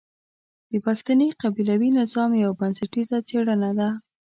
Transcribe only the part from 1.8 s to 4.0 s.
نظام يوه بنسټيزه څېړنه ده.